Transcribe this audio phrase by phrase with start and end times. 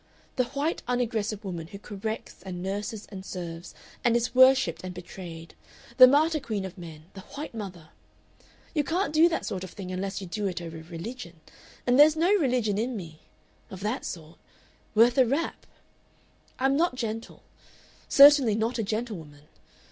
[0.35, 5.53] "The white unaggressive woman who corrects and nurses and serves, and is worshipped and betrayed
[5.97, 7.89] the martyr queen of men, the white mother....
[8.73, 11.39] You can't do that sort of thing unless you do it over religion,
[11.85, 13.19] and there's no religion in me
[13.69, 14.39] of that sort
[14.95, 15.67] worth a rap.
[16.57, 17.43] "I'm not gentle.
[18.09, 19.47] Certainly not a gentlewoman.